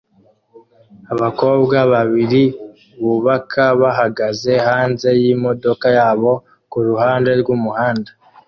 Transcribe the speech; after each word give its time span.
Abakozi 1.13 1.79
babiri 1.93 2.43
bubaka 3.03 3.63
bahagaze 3.81 4.51
hanze 4.67 5.07
yimodoka 5.21 5.87
yabo 5.97 6.31
kuruhande 6.71 7.31
rwumuhanda 7.41 8.11